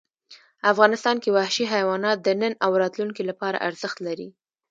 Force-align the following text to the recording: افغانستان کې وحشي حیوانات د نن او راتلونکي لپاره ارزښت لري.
افغانستان 0.71 1.15
کې 1.23 1.33
وحشي 1.37 1.65
حیوانات 1.73 2.17
د 2.21 2.27
نن 2.41 2.53
او 2.65 2.71
راتلونکي 2.81 3.23
لپاره 3.29 3.63
ارزښت 3.67 3.97
لري. 4.07 4.29